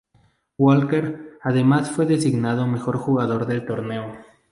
Walker 0.57 1.37
además 1.43 1.91
fue 1.91 2.07
designado 2.07 2.65
mejor 2.65 2.97
jugador 2.97 3.45
del 3.45 3.67
torneo. 3.67 4.17